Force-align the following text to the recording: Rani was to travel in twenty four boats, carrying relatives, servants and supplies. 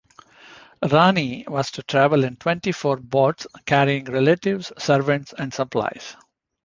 Rani 0.91 1.45
was 1.47 1.69
to 1.69 1.83
travel 1.83 2.23
in 2.23 2.35
twenty 2.37 2.71
four 2.71 2.97
boats, 2.97 3.45
carrying 3.67 4.05
relatives, 4.05 4.71
servants 4.79 5.31
and 5.37 5.53
supplies. 5.53 6.15